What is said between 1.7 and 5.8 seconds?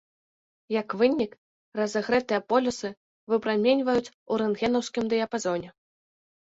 разагрэтыя полюсы выпраменьваюць у рэнтгенаўскім дыяпазоне.